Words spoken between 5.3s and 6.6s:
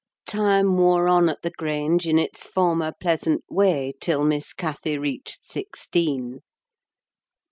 sixteen.